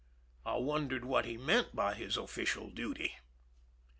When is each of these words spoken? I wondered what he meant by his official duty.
I 0.47 0.57
wondered 0.57 1.05
what 1.05 1.25
he 1.25 1.37
meant 1.37 1.75
by 1.75 1.93
his 1.93 2.17
official 2.17 2.71
duty. 2.71 3.13